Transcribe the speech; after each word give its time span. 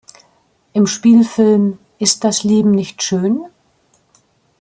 Im 0.73 0.87
Spielfilm 0.87 1.77
"Ist 1.99 2.23
das 2.23 2.43
Leben 2.43 2.71
nicht 2.71 3.03
schön? 3.03 3.45